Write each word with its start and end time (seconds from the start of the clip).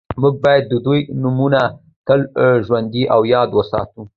موږ 0.21 0.35
باید 0.45 0.63
د 0.67 0.73
دوی 0.85 0.99
نومونه 1.21 1.61
تل 2.07 2.21
ژوندي 2.67 3.03
او 3.13 3.21
یاد 3.33 3.49
وساتو 3.53 4.01